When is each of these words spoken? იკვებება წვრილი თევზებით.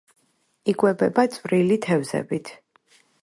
იკვებება 0.73 1.25
წვრილი 1.37 1.77
თევზებით. 1.87 2.53